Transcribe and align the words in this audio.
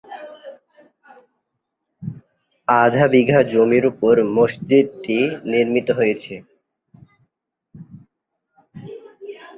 আধ 2.67 2.95
বিঘা 3.11 3.39
জমির 3.51 3.85
উপর 3.91 4.13
মসজিদটি 4.37 5.17
নির্মিত 5.51 5.87
হয়েছে। 5.99 6.33